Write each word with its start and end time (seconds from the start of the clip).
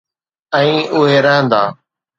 ۽ 0.59 0.69
اھي 0.93 1.15
رھندا 1.25 1.63